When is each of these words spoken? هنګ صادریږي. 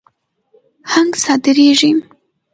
هنګ 0.91 1.11
صادریږي. 1.23 1.91